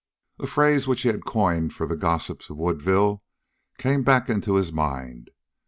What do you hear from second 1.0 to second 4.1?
he had coined for the gossips of Woodville, came